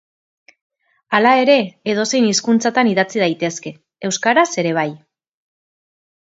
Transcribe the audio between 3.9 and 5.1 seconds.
euskaraz ere bai.